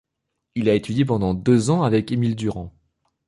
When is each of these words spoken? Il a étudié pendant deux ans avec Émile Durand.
Il 0.55 0.67
a 0.67 0.73
étudié 0.73 1.05
pendant 1.05 1.35
deux 1.35 1.69
ans 1.69 1.83
avec 1.83 2.11
Émile 2.11 2.35
Durand. 2.35 2.73